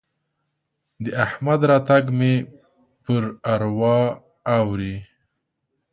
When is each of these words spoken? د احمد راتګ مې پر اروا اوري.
د 1.03 1.05
احمد 1.25 1.59
راتګ 1.71 2.03
مې 2.17 2.33
پر 3.03 3.23
اروا 3.53 3.99
اوري. 4.57 4.95